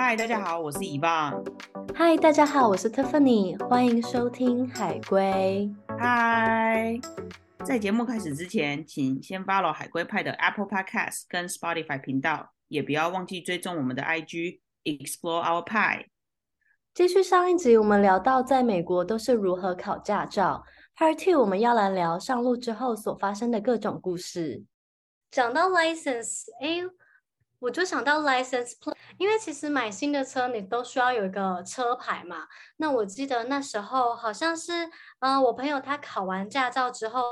[0.00, 1.44] 嗨，大家好，我是伊棒。
[1.92, 5.68] 嗨，大家好，我是 Tiffany，欢迎收听海龟。
[5.98, 6.96] 嗨，
[7.64, 16.04] 在节目开始之前，请先 follow 海龟派的 Apple Podcast 跟 Spotify 频道，也不要忘记追踪我们的 IG Explore Our Pie。
[16.94, 20.62] 继续上一集，我们聊到在美国都是如何考驾照。
[20.96, 24.62] Part Two，我们要来聊上路之后所发生的各种故事。
[25.32, 26.82] 讲到 license，哎，
[27.60, 32.46] 我就想到 license plate，因为其实买新的车你都需要有一个车牌嘛。
[32.76, 34.88] 那我记得那时候好像是，
[35.18, 37.22] 呃，我朋友他考完驾照之后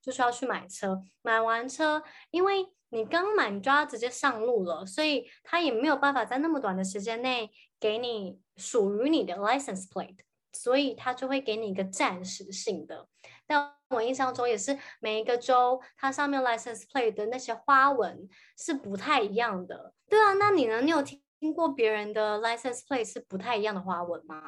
[0.00, 7.50] 就需要去买车，买完车，因为你刚买你就要直接上路了，所以他也没有办法在那么短的时间内
[7.80, 10.18] 给你属于你的 license plate。
[10.54, 13.08] 所以他就会给你一个暂时性的，
[13.46, 19.92] 但我印象中也是每一个州它上面 license plate 的那些花纹是不太一样的。
[20.08, 20.80] 对啊，那你呢？
[20.80, 24.40] 你有听过别人的 license plate 是不太一样的花纹吗？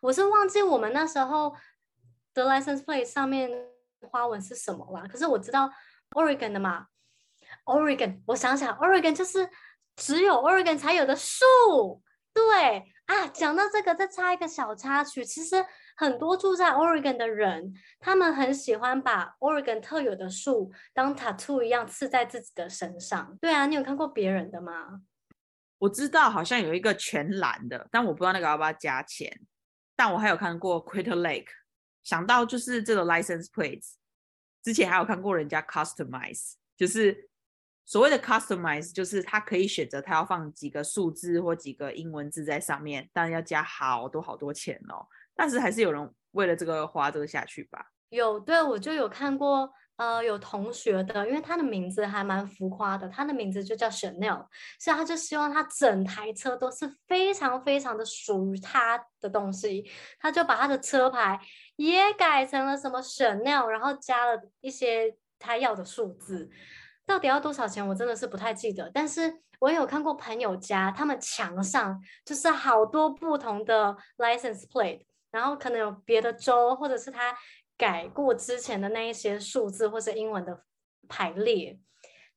[0.00, 1.54] 我是忘记我们那时候
[2.34, 3.50] 的 license plate 上面
[4.10, 5.08] 花纹是什么了。
[5.08, 5.70] 可是我知道
[6.10, 6.86] Oregon 的嘛
[7.64, 9.48] ，Oregon，我想想，Oregon 就是
[9.96, 12.02] 只有 Oregon 才有的树，
[12.32, 12.92] 对。
[13.06, 15.24] 啊，讲到这个，再插一个小插曲。
[15.24, 15.64] 其实
[15.96, 23.38] 很多住在 Oregon 的人，他们很喜欢把 Oregon 特有的树当 tattoo 一样刺在自己的身上。
[23.40, 25.02] 对啊，你有看过别人的吗？
[25.78, 29.40] 我知道好像有一个全蓝的，但我不知道那个要不要加钱。
[29.94, 31.46] 但我还有看过 Crater Lake，
[32.02, 33.92] 想到就是这个 license plates。
[34.64, 37.25] 之前还有看过人家 customize，就是。
[37.86, 45.06] 所谓的 customize 就是他可以选择他要放几个数字或几个英文字在上面，当然要加好多好多钱哦。
[45.34, 47.86] 但是还是有人为了这个花这个下去吧？
[48.08, 54.46] 有，对，我就有看过，呃，有同学的，因为他的名字还蛮浮夸的，他的名字就叫 Chanel，
[54.78, 61.38] 所以他就希望他整台车都是非常非常的属于他的东西，他就把他的车牌
[61.76, 66.50] 也改成了什么 Chanel，然后加了一些他要的数字。
[67.06, 67.86] 到底要多少钱？
[67.86, 77.36] 我真的是不太记得，但是我有看过朋友家，他们墙上就是好多不同的 license plate，然后可能有别的州，或者是他
[77.76, 80.64] 改过之前的那一些数字或是英文的
[81.08, 81.78] 排列，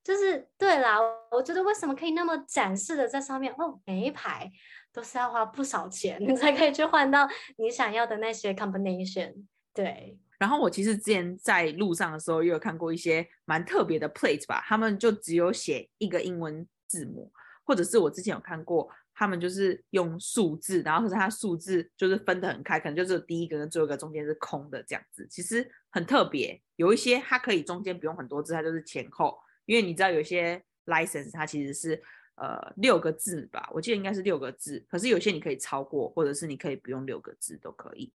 [0.04, 0.98] 就是对啦。
[1.32, 3.54] 我觉得为什么可以那么展示的在上面？
[3.58, 4.52] 哦，每一排
[4.94, 7.28] 都是要花不少钱，你才可以去换到
[7.58, 9.34] 你想要的那些 combination，
[9.74, 10.18] 对。
[10.40, 17.30] 然后我其实之前在路上的时候，也有看过一些蛮特别的 plate 吧，他们就只有写一个英文字母，
[17.66, 26.60] 或者是我之前有看过，他们就是用数字，然后可是它数字就是分得很开，可能就是第一个跟最后一个中间是空的这样子，其实很特别。
[26.78, 32.02] 有一些它可以中间不用很多字，它就是前后，因为你知道有些 license 它其实是
[32.36, 38.14] 呃六个字吧，我记得应该是六个字，可是有些你可以超过，或者是你可以不用六个字都可以。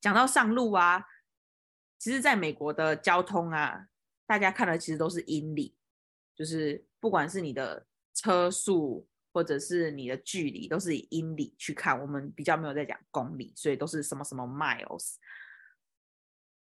[0.00, 1.04] 讲到上路啊。
[2.00, 3.86] 其实，在美国的交通啊，
[4.26, 5.76] 大家看的其实都是英里，
[6.34, 12.00] 就是不管是你的车速或者是你的距离，都是以英里去看。
[12.00, 15.16] 我们比较没有在讲公里，所以都是什么什么 miles。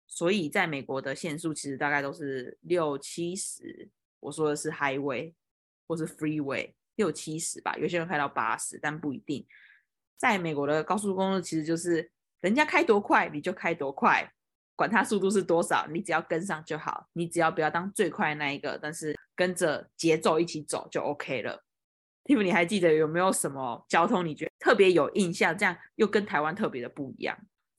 [0.08, 3.88] 所以，在美国的限速其实大概都是六七十。
[4.18, 5.32] 我说的是 highway
[5.86, 7.76] 或是 freeway，六七十吧。
[7.76, 9.46] 有些人开到八十，但不一定。
[10.16, 12.10] 在美国的高速公路，其实就是
[12.40, 14.34] 人家开多快，你就开多快。
[14.80, 17.06] 管它速度是多少，你只要跟上就好。
[17.12, 21.62] 你只要不要当最快那一个，但是跟着节奏一起走就 OK 了。
[22.24, 25.54] Tim，你还记得有没有什么交通你觉得特别有印象？
[25.54, 27.36] 这样又跟台湾特别的不一样？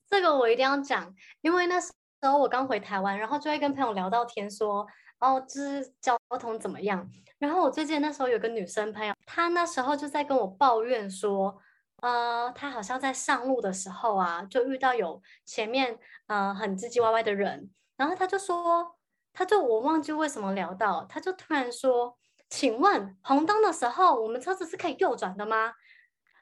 [0.07, 1.91] 这个我一定要讲，因为那时
[2.21, 4.85] 候我刚回台湾，然后就会跟朋友聊到天说，
[5.17, 7.09] 哦，就是交通怎么样？
[7.39, 11.59] 然后我最近那时候有个女生朋友，她那时候就在跟我抱怨说。
[12.01, 15.97] 呃，他好像在上路的时候啊，就遇到有前面
[16.27, 18.95] 呃很唧唧歪歪的人，然后他就说，
[19.33, 22.17] 他就我忘记为什么聊到，他就突然说，
[22.49, 25.73] 请问红灯的时候，我们车子是可以右转的吗？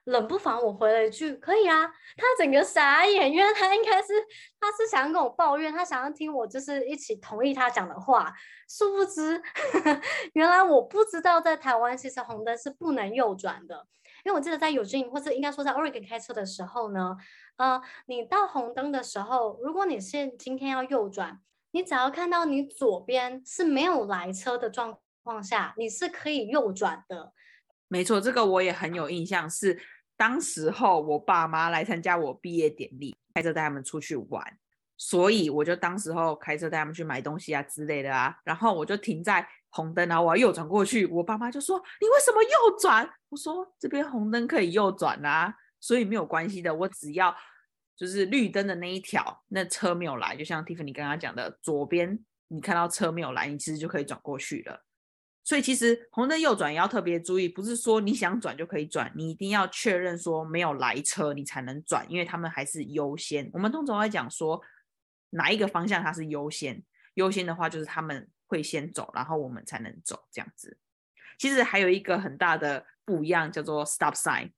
[0.06, 1.86] 冷不防我回了一句，可以啊。
[1.86, 4.14] 他整个傻眼，因为他应该是
[4.60, 8.34] 他是想要跟我抱怨，他想要听我就是一起同意他讲的话，
[8.68, 10.02] 殊不知呵 呵
[10.34, 13.86] 原来我不知道在台湾其实红灯是不能右转的。
[14.26, 17.16] 因为我记得在 Eugene 或者应该说在 Oregon 开车的时候呢，
[17.58, 21.40] 呃，你到红灯的时候，如果你是今天要右转，
[21.72, 27.34] 你只要看到你左边是没有来车的状况下，你是可以右转的。
[27.88, 29.80] 没错，这个我也很有印象，是
[30.16, 34.44] 当时候我爸妈来参加我毕业典礼，开车带他们出去玩，
[34.98, 47.36] 所以我就当时候开车带他们去买东西啊之类的啊，然后我就停在红灯，然后我要右转过去，我爸妈就说：“你为什么右转？”我说：“这边红灯可以右转啊，所以没有关系的，我只要
[47.96, 54.84] 就是绿灯的那一条，那车没有来，就像 Tiffany 刚刚讲的，左边你看到车没有来，你其实就可以转过去了。
[55.44, 63.50] 所以其实红灯右转也要特别注意，不是说你想转就可以转，你一定要确认说没有来车你才能转，因为他们还是优先。
[63.54, 64.60] 我们通常会讲说
[65.30, 66.84] 哪一个方向它是优先，
[67.14, 68.28] 优先的话就是他们。
[68.50, 70.78] 会先走，然后我们才能走，这样子。
[71.38, 74.52] 其实还有一个很大的不一样，叫做 stop sign。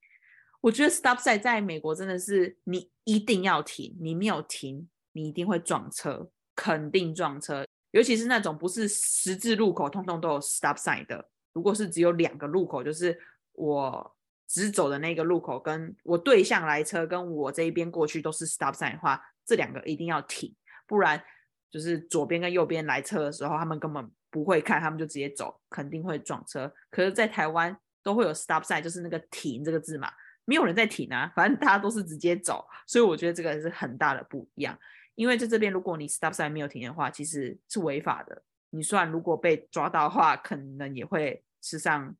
[0.62, 7.68] 我觉得 stop sign 在美国真的是你一定要停，你没有停，你一定会撞车，肯定撞车。
[7.92, 11.30] 尤其是那种不是十字路口，通通都有 stop sign 的。
[11.52, 13.20] 如果是只有两个路口，就是
[13.52, 14.16] 我
[14.48, 20.56] 直走的那个路口，跟我对向来车跟我这一边过去都是 stop sign 的话，这两个一定要停，
[20.88, 21.22] 不然。
[21.71, 26.71] 就是左边跟右边来车的时候，他们根本不会看，他们就直接走，肯定会撞车。
[26.89, 30.12] 可是，在台湾都会有 stop sign，就是那个停这个字嘛，
[30.44, 32.68] 没有人在停啊，反正大家都是直接走。
[32.85, 34.77] 所以我觉得这个是很大的不一样。
[35.15, 38.44] 因为在这边，如果你 stop sign 没有停的话，其实是违法的。
[38.71, 42.15] 你算如果被抓到的话，可能也会吃上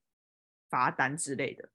[0.70, 1.70] 罚单之类的。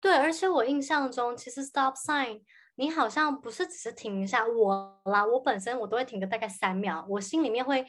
[0.00, 2.42] 对，而且我印象中，其实 stop sign。
[2.80, 7.86] 你好像不是只是停一下我啦，我本身我都会停个大概三秒，我心里面会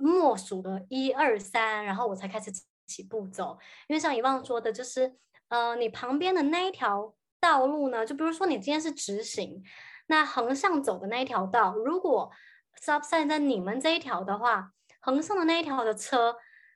[0.00, 2.50] 默数的一二三，然后我才开始
[2.88, 3.56] 起步走。
[3.86, 5.14] 因为像以往说的，就是
[5.46, 9.62] 呃，你旁边的那一条道路呢，就比如说你今天是直行，
[10.08, 12.28] 那横向走的那一条道，如果
[12.82, 16.34] stop sign 在你们这一条的话，横向的那一条的车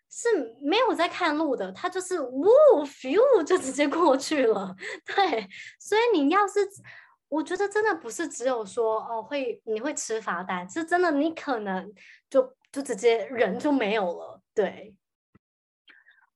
[0.09, 2.47] 是没有在看路的，它就是呜
[2.85, 4.77] 咻就直接过去了。
[5.05, 5.49] 对，
[5.81, 6.61] 所以你要是。
[7.31, 11.91] 我觉得真的不是只有说哦会你会吃罚单，是真的你可能
[12.29, 14.43] 就就直接人就没有了。
[14.53, 14.95] 对，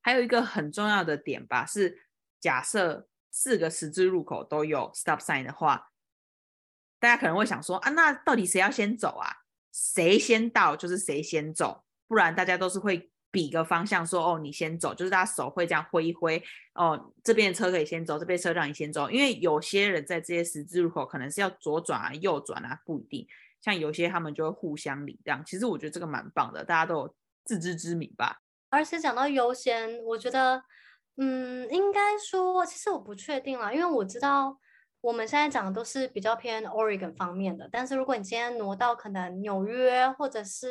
[0.00, 2.06] 还有一个很重要的点吧，是
[2.41, 5.91] 假设四个十字路口都有 stop sign 的话，
[6.99, 9.29] 大家可能会想说啊，那到底谁要先走啊？
[9.73, 13.11] 谁先到就是谁先走，不然大家都是会。
[13.35, 16.41] 比个方向说哦，你先走，就是他手会这样挥一挥
[16.75, 19.11] 哦，这边的车可以先走，这边车让你先走。
[19.11, 23.27] 因为有些人在这些十字路口可能是要左转啊、右转啊，不一定。
[23.61, 25.45] 像有些他们就会互相礼让。
[25.45, 27.15] 其实我觉得这个蛮棒的，大家都有
[27.45, 28.41] 自知之明吧。
[28.71, 30.63] 而且讲到优先，我觉得
[31.17, 34.57] 嗯，应该说其实我不确定啦，因为我知道
[35.01, 40.69] 我们现在讲的都是比较偏 Oregon 方面的，但是如果你今天挪到可能纽约或者是。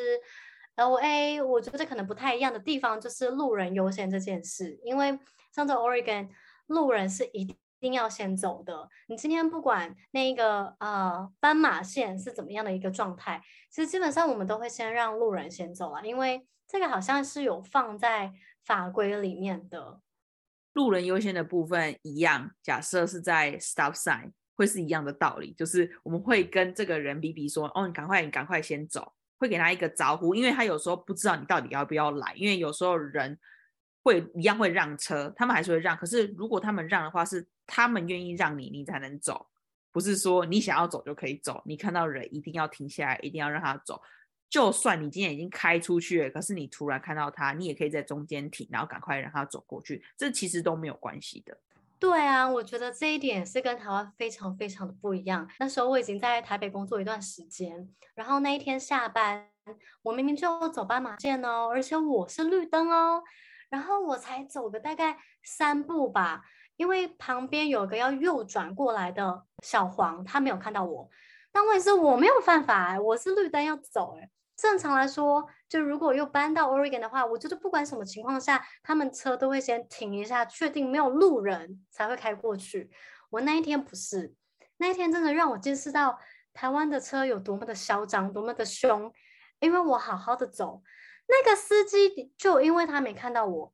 [0.75, 5.19] L A，我觉得可能不太一样的地方就是路人优先这件事，因为
[5.53, 6.29] 像在 Oregon，
[6.67, 8.89] 路人是一定要先走的。
[9.07, 18.31] 你今天不管那个呃斑马线是怎么样的一个状态，其实基本上我们都会先让路人先走啊，因为这个好像是有放在
[18.65, 19.99] 法规里面的。
[20.73, 29.13] 路人优先的部分一样，假设是在 stop sign 会是一样的道理，就是我们会跟这个人比比说，哦，你赶快，你赶快先走。
[29.43, 33.37] 会给他一个招呼，因为他有时候不知道你到底要不要来，因为有时候人
[34.01, 35.97] 会一样会让车，他们还是会让。
[35.97, 39.45] 可是如果他们让的话，是他们愿意让你，你才能走，
[39.91, 41.61] 不是说你想要走就可以走。
[41.65, 44.01] 你看到人一定要停下来，一定要让他走。
[44.49, 51.57] 就算你今天已经开出去了，可是你突然看到他，你也可以在中间停，然后赶快让他走过去，这其实都没有关系的。
[52.03, 55.47] 对啊，我觉得这一点是跟台湾非常非常的不一样。
[55.57, 59.47] 那时候我已经在台北工作一段时间，然后那一天下班，
[60.01, 63.23] 我明明就走斑马线哦，而且我是绿灯哦，
[63.69, 66.41] 然后我才走个大概三步吧，
[66.75, 71.09] 因为旁边有个要右转过来的小黄，他没有看到我，
[71.53, 74.29] 但问题是我没有犯法，我是绿灯要走诶。
[74.55, 82.91] 正常来说，就如果又搬到 Oregon 的话，我觉得不管什么情况下，他们车都会先停一下，确定没有路人才会开过去。
[83.31, 84.33] 我那一天不是，
[84.77, 86.19] 那一天真的让我见识到
[86.53, 89.11] 台湾的车有多么的嚣张，多么的凶。
[89.59, 90.83] 因为我好好的走，
[91.27, 93.73] 那个司机就因为他没看到我，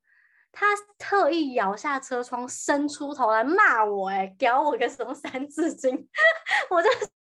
[0.51, 0.67] 他
[0.97, 6.07] 特意摇下车窗，伸出头来骂我，哎，屌我个什么三字经，
[6.69, 6.89] 我就。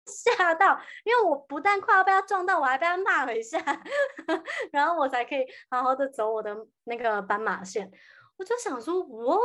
[0.08, 3.58] 吓到，因为我不但快要被他撞到，我还被他骂了一下，
[4.72, 7.90] 然后我才可以好好的走我的那个斑马线。
[8.36, 9.36] 我就想说，哇，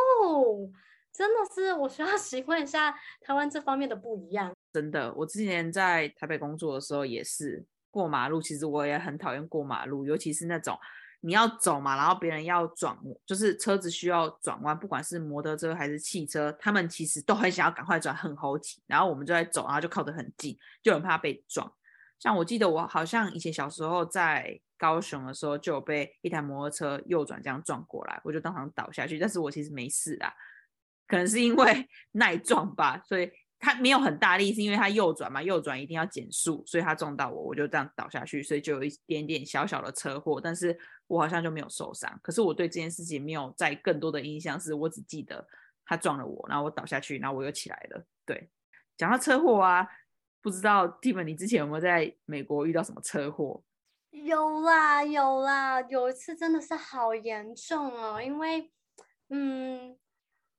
[1.12, 4.52] 真的是我需要 习惯一下台湾这方面的不一样。
[4.72, 10.78] 真的，我之前在台北工作的时候也是过马路，其实我也很讨厌过马路，尤其是那种。
[11.26, 18.84] 你要走嘛，然后别人要转，就是车子需要转弯，不管是摩托车还是汽车，他们其实都很想要赶快转，很猴急。
[18.88, 21.74] 然后我们就在走，然后就靠得很近，就很怕被撞。
[22.20, 30.34] 像我记得我好像以前小时候在高雄的时候就有被一台摩托车右转这样撞过来，我就当场倒下去，但是我其实没事啦，
[31.08, 33.32] 可能是因为 耐撞吧，所以
[33.64, 40.78] 他没有很大力，是因为他右转嘛，右转一定要减速，所以他撞到我，我就这样倒下去，所以就有一点点小小的车祸，但是
[41.08, 42.20] 我好像就没有受伤。
[42.22, 45.48] 可是我对这件事情没有再更多的印象，是我只记得
[45.86, 48.06] 他撞了我，然后我倒下去，然后我又起来了。
[48.26, 48.50] 对，
[48.98, 49.88] 讲到车祸啊。
[50.42, 53.64] 不知道 t i m 你之前有没有在美国遇到什么车祸？
[54.12, 58.22] 有啦，有啦，有一次真的是好严重哦。
[58.22, 58.70] 因为，
[59.30, 59.98] 嗯，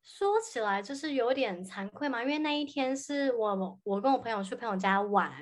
[0.04, 2.22] 说起来就是有点惭愧嘛。
[2.22, 5.32] 因为那一天是我我跟我朋友去朋友家玩，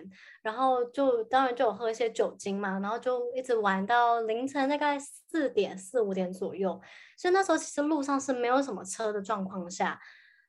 [0.40, 6.80] 然后就当然就有喝一些酒精嘛，然后就一直玩到凌晨大概四点四五点左右。
[7.18, 10.00] 所以那时候其实路上是没有什么车的状况下，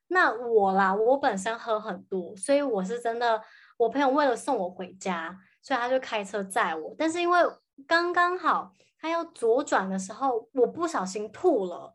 [0.08, 3.42] 那我啦，我本身喝很多，所以我是真的。
[3.76, 6.94] 我朋友为了送我回家，所以他就开车载我。
[6.96, 7.40] 但是因为
[7.88, 11.92] 刚刚好他要左转的时候，我不小心吐了。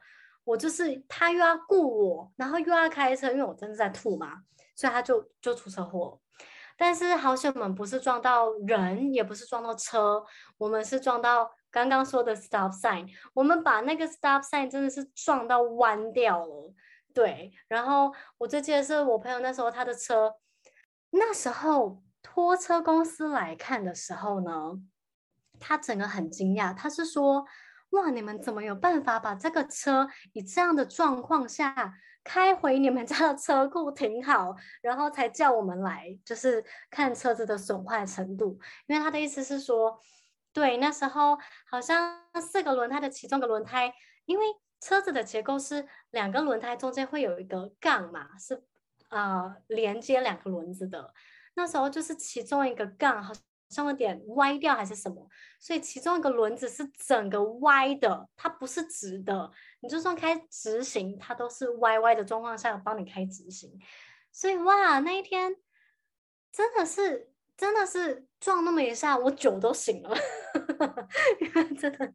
[0.50, 4.41] 我就是他又要顾我，然后又要开车，因为我真的在吐嘛，
[4.75, 6.20] 所以他就就出车祸。
[6.75, 10.25] 但是好险我们不是撞到人，也不是撞到车，
[10.58, 13.08] 我们是撞到刚刚说的 stop sign。
[13.36, 16.74] 我们把那个 stop sign 真的是撞到弯掉了。
[17.13, 20.34] 对，然后我最记得是我朋友那时候他的车。
[21.12, 24.79] 那时候拖车公司来看的时候呢，
[25.60, 27.46] 他整个很惊讶，他是说
[27.91, 31.93] ：“哇，你们怎么有办法把这个车以这样的状况下
[32.24, 38.60] 开回你们家的车库停好，然后才叫我们来，就是看车子的损坏程度？
[38.88, 40.00] 因为他的意思是说，
[40.53, 41.38] 对，那时候
[41.69, 43.93] 好像四个轮胎的其中一个轮胎，
[44.25, 44.46] 因为
[44.79, 48.63] 车子的结构是两个轮胎中间会有一个杠嘛，是。”
[49.10, 51.15] 啊、连接两个轮子的，
[51.55, 53.34] 那时候就是其中一个杠好
[53.70, 55.28] 像有点歪掉还是什么，
[55.60, 59.52] 所以其中一个轮子是整个歪的，它不是直的。
[59.82, 63.72] 你就算开直行，它都是歪歪的状况下帮你开直行。
[64.32, 65.56] 所以哇，那一天
[66.52, 70.18] 真的是真的是撞那么一下，我酒都醒了，
[71.80, 72.14] 真的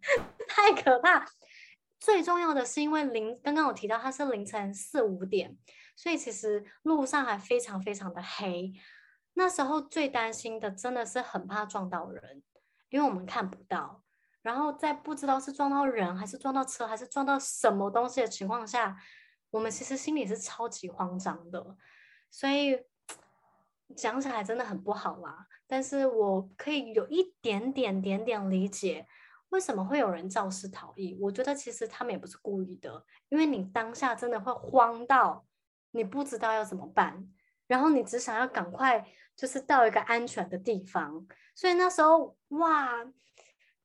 [0.49, 1.27] 太可怕。
[2.01, 5.57] 最重要的是，因为凌刚刚我提到它是凌晨四五点。
[5.97, 8.73] 所以其实路上还非常非常的黑，
[9.35, 12.43] 那时候最担心的真的是很怕撞到人，
[12.89, 14.03] 因为我们看不到，
[14.43, 18.97] 然后在不知道是撞到人还是撞到车还是撞到什么东西的情况下，
[19.51, 21.77] 我们其实心里是超级慌张的，
[22.31, 22.85] 所以
[23.97, 25.47] 讲起来真的很不好啦。
[25.67, 29.07] 但是我可以有一点点点点理解
[29.51, 35.45] 为什么会有人肇事逃逸，我觉得其实他们也不是故意的，因为你当下真的会慌到。
[35.97, 37.33] 你不知道要怎么办，
[37.69, 43.05] 然后你只想要赶快就是到一个安全的地方，所以那时候哇，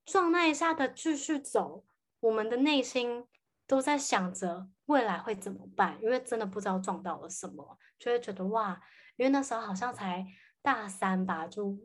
[0.05, 1.83] 撞那一下的继续走，
[2.19, 3.25] 我们的内心
[3.65, 8.79] 都在想着未来会怎么办，因为真的不知道撞到了什么，就会觉得哇，
[9.15, 10.25] 因为那时候好像才
[10.61, 11.77] 大三吧，就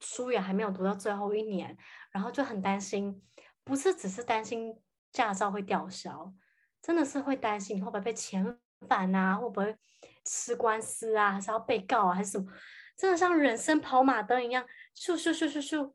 [0.00, 1.76] 书也还没有读到最后一年，
[2.12, 3.22] 然后就很担心，
[3.64, 4.76] 不是只是担心
[5.12, 6.32] 驾照会吊销，
[6.80, 8.56] 真的是会担心会不会被遣
[8.88, 9.76] 返啊，会不会
[10.24, 12.52] 吃官司啊，还是要被告啊，还是什么？
[13.00, 15.94] 真的像人生跑马灯一样，咻咻咻咻咻，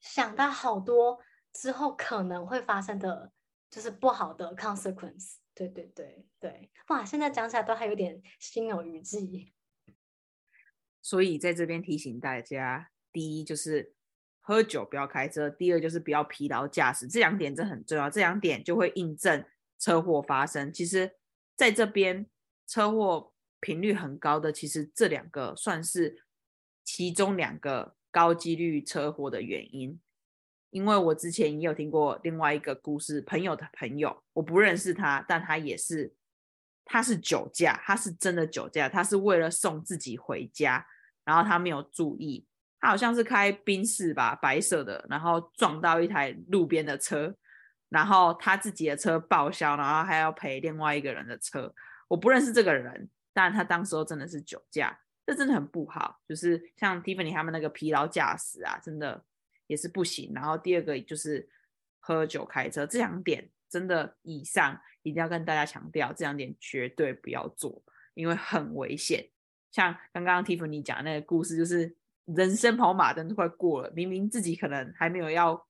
[0.00, 1.20] 想到好多
[1.52, 3.30] 之后可能会发生的，
[3.68, 5.34] 就是不好的 consequence。
[5.54, 9.52] 对对对对，哇，现在讲起来都还有点心有余悸。
[11.02, 13.94] 所以在这边提醒大家，第一就是
[14.40, 19.44] 喝酒不要开车，第二就是不要疲劳驾驶，这两点真很重要，这两点就会印证
[19.78, 20.72] 车祸发生。
[20.72, 21.12] 其实。
[21.56, 22.26] 在这边
[22.66, 26.24] 车祸频率很高的，其实这两个算是
[26.84, 30.00] 其中两个高几率车祸的原因。
[30.70, 36.12] 因为我之前也有听过另外一个故事，朋友的朋友，我不认识他，但他也是，
[36.84, 40.86] 他是酒驾，他是真的酒驾，他是为了送自己回家，
[41.24, 42.46] 然后他没有注意，
[42.80, 47.34] 他好像是开宾士吧，白色的，然后撞到一台路边的车。
[47.88, 51.72] 然后他自己的车报销，然后还要赔另外一个人的车。
[52.08, 56.22] 我不认识这个人，但他当时候真的是酒驾，这真的很不好。
[56.26, 59.22] 就是像 Tiffany 他们那个疲劳驾驶啊，真的
[59.66, 60.32] 也是不行。
[60.34, 61.46] 然后第二个就是
[62.00, 67.82] 喝酒开车，这两点真的以上一定要跟大家强调，这两点绝对不要做，
[68.14, 69.28] 因为很危险。
[69.70, 75.66] 像刚刚 Tiffany 讲的那个故事，就是人生跑马灯都快过了，明明自己可能还没有要。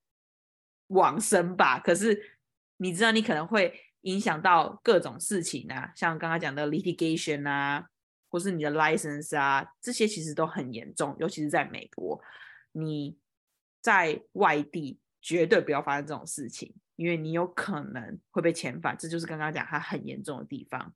[0.91, 2.37] 往生吧，可是
[2.77, 7.89] 你知道你可能会影响到各种事情啊，像刚刚讲的 litigation 啊，
[8.29, 12.21] 或是你的 license 啊，这些其实都很严重，尤其是在美国，
[12.71, 13.17] 你
[13.81, 20.93] 在外地绝对不要发生这种事情，因为你有可能会被遣返，这就是刚刚讲它很严重的地方。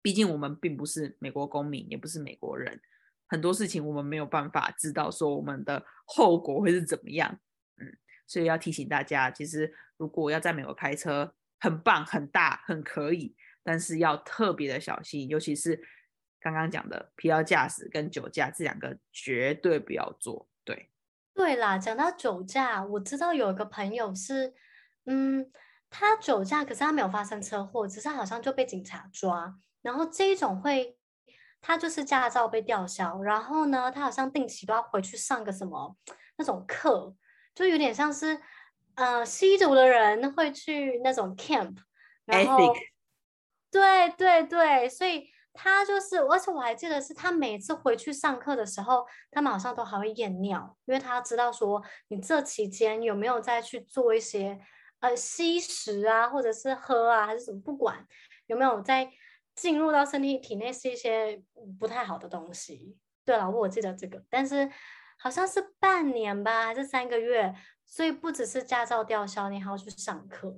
[0.00, 2.80] 毕竟我们并不是美国公民，也不是美国人，
[3.26, 7.40] 很多事情我们没有办法知道说我们的后果会是怎么样。
[7.78, 13.34] 嗯，所以要提醒大家，其实如果要在美国开车，很棒、很大、很可以，
[13.64, 15.82] 但是要特别的小心，尤其是
[16.40, 20.48] 刚刚讲的疲劳驾驶跟酒驾这两个绝对不要做。
[20.64, 20.90] 对，
[21.34, 24.54] 对啦，讲到酒驾，我知道有一个朋友是，
[25.06, 25.50] 嗯，
[25.90, 29.58] 他酒驾，可是他没有发生车祸，只是好像就被警察抓。
[29.82, 30.96] 然后这一种会，
[31.60, 35.96] 他就是驾照被吊销，然后呢，他好像定期都要回去上个什么
[36.36, 37.16] 那种课，
[37.54, 38.40] 就有点像是。
[38.98, 41.76] 呃，吸毒的人会去那种 camp，
[42.24, 42.74] 然后
[43.70, 54.58] 对对对，所以他就是，而且我还记得是他每次回去上课的时候，他们好像都还会验尿，因为他知道说你这期间有没有再去做一些
[54.98, 58.04] 呃吸食啊，或者是喝啊，还是什么，不管
[58.46, 59.08] 有没有在
[59.54, 61.40] 进入到身体体内是一些
[61.78, 62.96] 不太好的东西。
[63.24, 64.68] 对了，我记得这个，但是
[65.20, 67.54] 好像是半年吧，还是三个月。
[67.90, 70.54] 所以不只是驾照吊销，你还要去上课。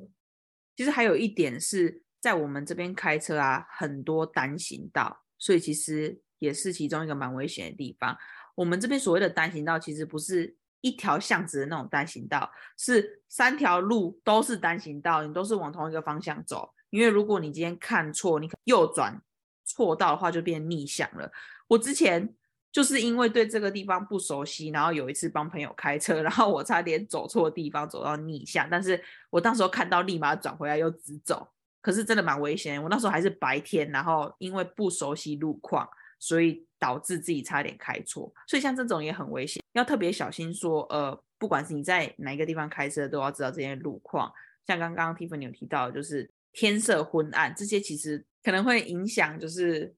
[0.77, 8.19] 其实还有一点是在我们这边开车啊，很多单行道，所以其实也是其中一个蛮危险的地方。
[8.57, 16.75] 我们这边所谓的单行道，其实不是一条巷子的那种单行道，是三条路都是单行道，你都是往同一个方向走。
[16.91, 19.23] 因为如果你今天看错，你右转
[19.65, 21.31] 错道的话，就变逆向了。
[21.69, 22.35] 我之前。
[22.73, 31.49] 就是因为对这个地方不熟悉，然后有一次帮朋友开车，然后我差点走错地方，走到逆向，但是我当时候看到立马转回来又直走，
[31.83, 32.81] 可是真的蛮危险。
[32.81, 35.89] 我那时候还是白天，然后因为不熟悉路况，
[36.21, 38.33] 所以导致自己差点开错。
[38.47, 40.83] 所以像这种也很危险，要特别小心说。
[40.91, 44.33] 呃，不管是你在哪一个地方开车，都要知道这些路况。
[44.69, 49.93] 像刚刚 Tiffany 有提到，就是天色昏暗，这些其实可能会影响，就是。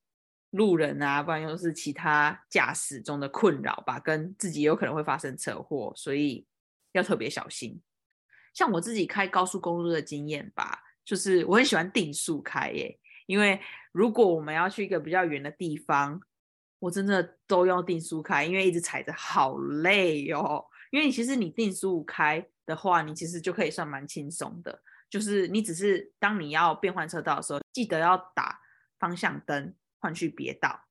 [0.52, 6.46] 路人啊，不然又是其他驾驶中的困扰吧，跟自己有可能会发生车祸，所以
[6.92, 7.80] 要特别小心。
[8.54, 13.58] 像我自己开高速公路的经验吧，就是我很喜欢定速开耶，因为
[13.92, 16.20] 如果我们要去一个比较远的地方，
[16.78, 20.64] 我真的都要定速开，因为一直踩着好累哦。
[20.90, 28.60] 因为其实你定速开的话，你其实就可以算蛮轻松的，就是你只是当你要变换车道的时候，记得要打
[28.98, 29.74] 方向灯。
[30.02, 30.84] 换去别道，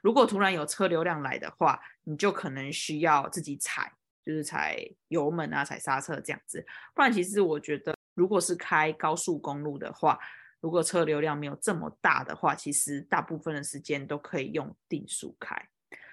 [0.00, 3.92] 如果突然有车流量来的话，你就可能需要自己踩，
[4.24, 6.64] 就是踩油门啊，踩刹车这样子。
[6.94, 10.16] 不然，其实我觉得，如果是开高速公路的话，
[10.60, 15.68] 如果车流量没有这么大的话，其实大部分的时间都可以用定速开。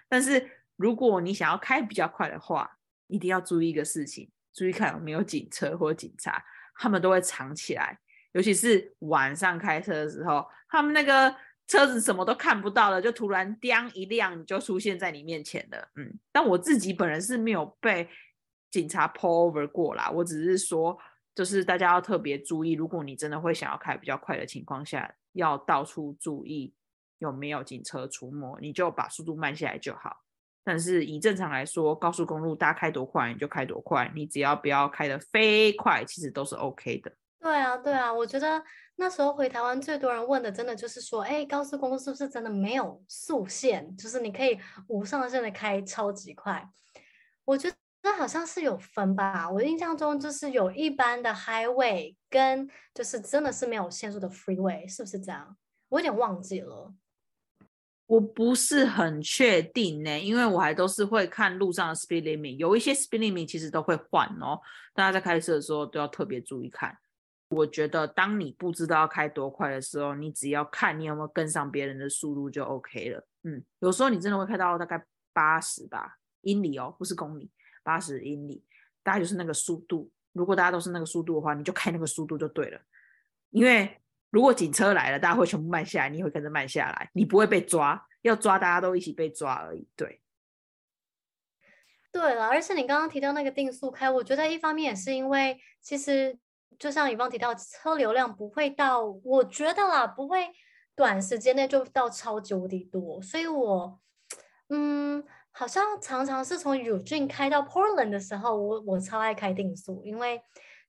[0.10, 6.44] 但是，如果你想要开比较快的话，一定要注意一个事情，注意看有没有警车或警察，
[6.76, 8.00] 他们都会藏起来，
[8.32, 11.36] 尤其是晚上开车的时候，他们那个。
[11.68, 15.88] 车子什么都看不到了，就突然叮一亮，你就出现在你面前了。
[15.96, 18.08] 嗯，但我自己本人是没有被
[18.70, 20.12] 警察 pull over 过啦。
[20.12, 20.98] 我只是说，
[21.34, 26.74] 就是大家要特别注意，如果你真的会想要开比较快的情况下，要到处注意
[27.18, 30.22] 有没有警车出没，你就把速度慢下来就好。
[30.64, 37.12] 但是以正常来说，高速公路大家开多快你就开多快，你只要不要开得飞快，其实都是 OK 的。
[37.46, 38.60] 对啊，对啊，我觉得
[38.96, 43.96] 那时候回台湾最多人问的，真的就是说，哎，高速公路是不是真的没有速限？
[43.96, 46.68] 就是你可以无上限的开超级快。
[47.44, 55.56] 我觉得好像是有分吧，我印象中就是有一般的 highway 跟就是真的是没有限速的 freeway，是不是这样？
[55.90, 56.96] 我有点忘记了，
[58.08, 64.60] 我不是很确定呢，因为我还都是会看路上的 speed limit，有一些 speed limit 其实都会换哦，
[64.96, 66.98] 大家在开车的时候都要特别注意看。
[67.48, 73.28] 我觉得，当你不知道要开多快的时候，你只要看你有没有跟上别人的速度就 OK 了。
[73.44, 77.52] 嗯，有时候你真的会开到大概八十吧，英里哦，不是公里，
[77.84, 78.66] 八十英里，
[79.04, 80.12] 大概就是那个速度。
[80.34, 82.82] 如果大家都是那个速度的话，你就开那个速度就对了。
[83.52, 88.08] 因为如果警车来了，大家会全部慢下来，你会跟着慢下来，你不会被抓。
[88.24, 89.88] 要抓，大家都一起被抓而已。
[89.96, 90.20] 对，
[92.12, 96.40] 对了，而且你刚刚提到那个定速开，我觉得一方面也是因为其实。
[96.80, 100.48] 就像以方提到，车流量不会到，我觉得啦，不会
[100.96, 104.00] 短时间内就到超级无敌多，所以我，
[104.70, 110.42] 嗯，好像常常是从 Eugene 开到 Portland 的时候，我我超爱开定速，因为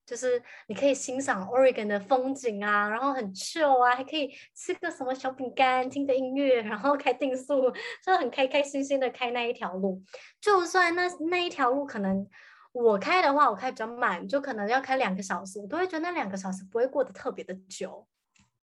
[0.05, 7.72] 就是你可以欣赏 Oregon 的风景啊，然后很 chill 啊，还可以吃个什么小饼干，听着音乐，然后开定速，
[8.05, 10.03] 就很开开心心的开那一条路，
[10.40, 12.29] 就算那那一条路可能。
[12.83, 18.07] 我开的话，我开比较慢，就可能要开两个小时，我都会觉得那两个小时不会过得特别的久。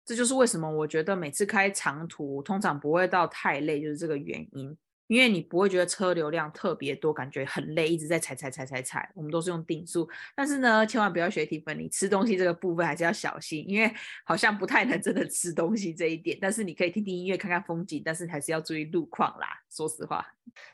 [0.05, 4.77] 这就是为什么我觉得每次开长途通常不会到太累，就是这个原因。
[5.11, 9.11] 因为你不会觉得车流量特别多，感觉很累，一直在踩踩踩踩踩。
[9.13, 13.93] 我们都是用定速，但是呢，千万不要学 Tiffany，吃东西这个部分还是要小心，因为
[14.25, 16.39] 好像不太能真的吃东西这一点。
[16.41, 19.49] 但是你可以听听音乐，看看风景，但是还是要注意路况啦。
[19.69, 20.25] 说实话。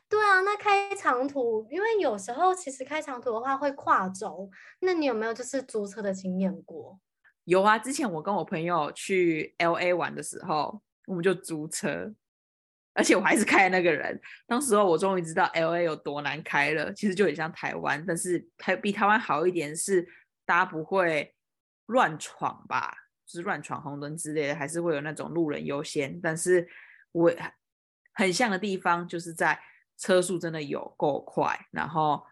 [0.06, 7.00] 对啊，那开长途，因为有时候其实开长途的话会跨州，那你有没有就是租车的经验过？
[7.44, 12.12] 有啊，之前我跟我朋友去 LA 玩的时候，我们就租车。
[12.96, 16.90] 而且我还是开的那个人，当时候我终于知道 LA 有多难开了。
[16.94, 20.08] 其实就很像台湾，但是还比台湾好一点是，
[20.46, 21.34] 大家不会
[21.84, 22.94] 乱闯吧，
[23.26, 26.18] 就是乱闯红灯之类的，还是会有那种路人优先。
[26.22, 26.66] 但是
[27.12, 27.30] 我
[28.14, 29.60] 很像的地方就是在
[29.98, 32.24] 车速真的有够快，然后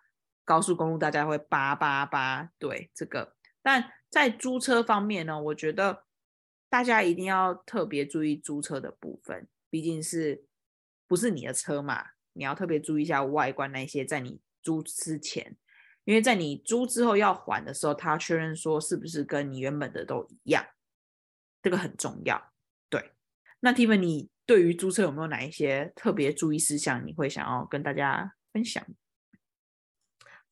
[0.46, 3.34] 高速公路大家会叭叭叭，对这个。
[3.62, 6.04] 但在租车方面呢，我觉得
[6.70, 10.46] 大家一定要特别注意租车的部分，毕竟是。
[11.14, 12.04] 不是你的车嘛？
[12.32, 15.56] 你要特别注意一下外观那些，在你租之前，
[16.02, 20.66] 因为在你租之后要还的时候，他确认说是不是跟你原本的都一样，
[21.62, 22.50] 这个很重要。
[22.90, 23.12] 对，
[23.60, 28.84] 那 t i f a n 你对于租车有没有哪一些特别注意事项，你会想要跟大家分享？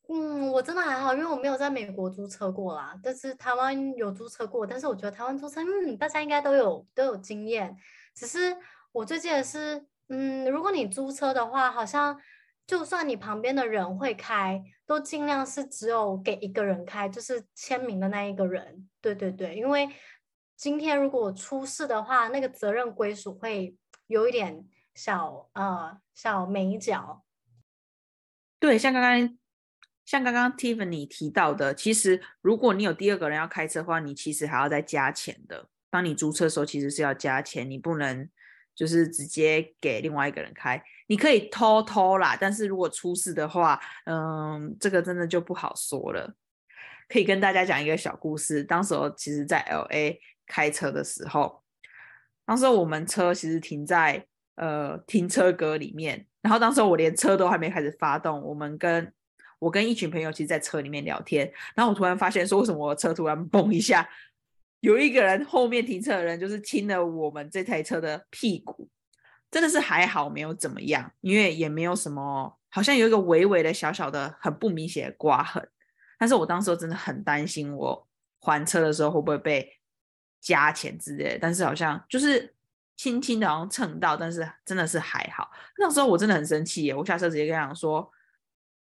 [0.08, 7.76] 嗯，我真的还好，因为我没有在美国租车过啦，但是台湾有租车过，但是我觉得台湾租车，嗯，大家应该都有都有经验，
[8.14, 8.56] 只是
[8.92, 9.84] 我最记得是。
[10.14, 12.20] 嗯，如果你租车的话，好像
[12.66, 18.90] 就算你旁边的人会开，都尽量是只有给一个人开，就是签名的那一个人。
[19.00, 19.88] 对对对，因为
[20.54, 23.74] 今天如果出事的话，那个责任归属会
[24.06, 27.24] 有一点小呃小眉角。
[28.60, 29.38] 对，像刚刚
[30.04, 35.70] 像刚刚 Tiffany 提到的，其实如果你有第二个人要开车的话，你其实还要再加钱的。
[35.88, 38.28] 当你租车的时候，其实是要加钱，你不能。
[38.74, 46.34] 就是直接给另外一个人开，你可以偷偷啦，但是如果出事的话，嗯，这个真的就不好说了。
[47.08, 51.62] 可以跟大家讲一个小故事，当时候其实在 LA 开车的时候，
[52.46, 54.24] 当时我们车其实停在
[54.56, 59.12] 呃停车格里面，然后当时我连车都还没开始发动，我们跟
[59.58, 64.08] 我跟一群朋友其实在车里面聊天，然后我突然发现说，为什么我车突然 嘣一下？
[64.82, 68.88] 有一个人后面停车的人就是亲了我们这台车的屁股，
[69.48, 75.66] 真的是还好没有怎么样，因为也没有什么，好像有一个微微的小小的很不明显的刮痕。
[76.18, 78.08] 但是我当时真的很担心，我
[78.40, 79.78] 还车的时候会不会被
[80.40, 81.38] 加钱之类。
[81.40, 82.52] 但是好像就是
[82.96, 85.48] 轻轻的，好像蹭到，但是真的是还好。
[85.78, 88.10] 那时候我真的很生气耶，我下车直接跟他讲说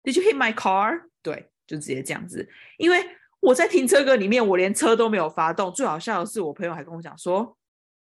[0.03, 2.99] ：“Did you hit my car？” 对，就直接这样子，因为。
[3.43, 5.69] 我在停车格里面，我连车都没有发动。
[5.73, 7.57] 最好笑的是，我朋友还跟我讲说：“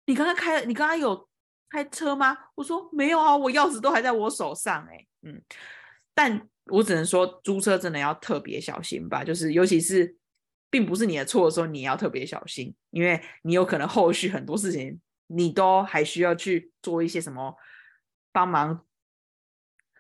[0.06, 1.28] 你刚刚开，你刚刚有
[1.68, 5.42] 开车吗？”我说：“没有啊，我钥匙都还在我手上。”哎，嗯，
[6.14, 9.24] 但我只能说，租车真的要特别小心吧。
[9.24, 10.16] 就是尤其是
[10.70, 17.56] 并不是你的错的时候，你要特别小心，因为你有可能后续很多事情，你都还需要去做一些什么
[18.32, 18.86] 帮忙，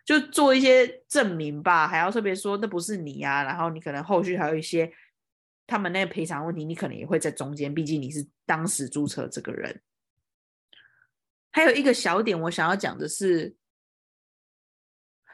[0.05, 3.41] 就做一些证明吧，还要特别说那不是你啊。
[3.41, 4.93] 然后你可能后续还有一些。
[5.71, 9.81] 他们那个赔偿问题，你可能也会在中间，毕竟你是当时租车这个人。
[11.49, 13.55] 还有一个小点，我想要讲的是，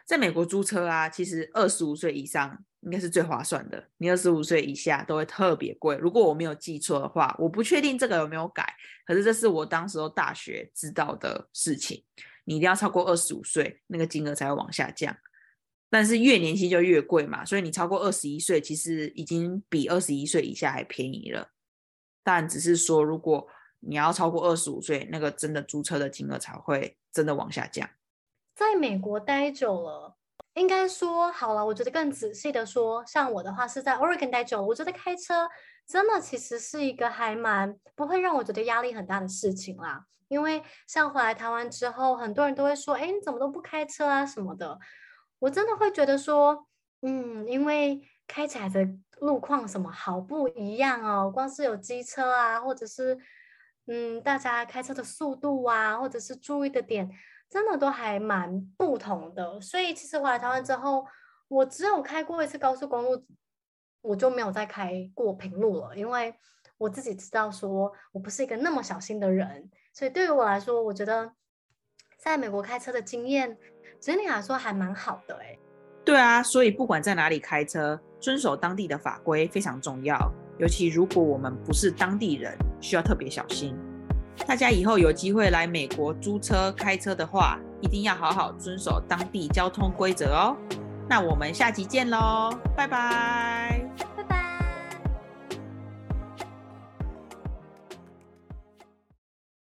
[0.06, 5.98] 在美国租车啊，其实二十五岁以上应该是最划算的，你二十五岁以下都会特别贵。
[5.98, 8.76] 如果我没有记错的话，我不确定这个有没有改，
[9.08, 12.04] 可是这是我当时候大学知道的事情，
[12.46, 15.18] 你一定要超过二十五岁，那个金额才会往下降。
[15.90, 21.50] 但是越年轻就越贵嘛，所以你超过二十一岁，其实已经比二十一岁以下还便宜了。
[22.24, 23.48] 但只是说，如果
[23.80, 27.90] 你要超过二十五岁，那个真的租车的金额才会真的往下降。
[28.54, 30.18] 在美国待久了，
[30.56, 35.48] 应该说好了，我觉得更仔细的说，像我的话是在 Oregon 待久了，我觉得开车
[35.88, 40.06] 真的其实是一个还蛮不会让我觉得压力很大的事情啦。
[40.28, 44.78] 因为像回来台湾之后，很多人都会说，哎，你怎么都不开车啊什么的。
[45.40, 46.68] 我真的会觉得说，
[47.02, 48.88] 嗯，因为开起来的
[49.20, 53.18] 路况什么好不一样哦，光是有机车啊，或者是
[53.86, 57.10] 嗯，大家开车的速度啊，或者是注意的点，
[57.50, 59.62] 真的都还蛮不同的。
[59.62, 61.06] 所以其实回来台湾之后，
[61.48, 63.24] 我只有开过一次高速公路，
[64.02, 66.34] 我就没有再开过平路了，因为
[66.80, 71.34] 我自己知道说我不是一个那么小心的人，所以对于我来说，我觉得
[72.18, 73.60] 在美国开车的经验。
[74.00, 75.58] 整体来说还蛮好的哎，
[76.06, 80.18] 对啊，所以不管在哪里开车，遵守当地的法规非常重要，
[80.58, 83.76] 尤其如果我们不是当地人，需要特别小心。
[84.46, 90.56] 大家以后有机会来美国租车、开车的话，一定要好好遵守当地交通规则哦。
[91.10, 93.87] 那我们下集见喽，拜拜。